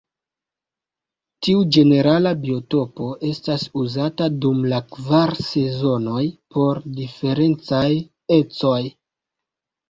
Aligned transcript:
Tiu 1.47 1.65
ĝenerala 1.75 2.31
biotopo 2.45 3.09
estas 3.31 3.65
uzata 3.83 4.29
dum 4.47 4.63
la 4.71 4.79
kvar 4.97 5.35
sezonoj 5.49 6.23
por 6.57 6.81
diferencaj 6.97 7.85
ecoj. 8.41 8.81